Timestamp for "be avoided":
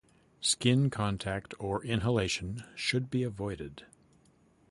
3.11-3.85